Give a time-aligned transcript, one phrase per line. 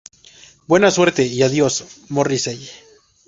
[0.65, 2.59] Buena suerte y adiós, Morrissey".